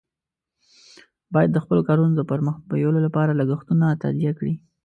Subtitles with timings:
[1.33, 4.53] باید د خپلو کارونو د پر مخ بیولو لپاره لګښتونه تادیه کړي.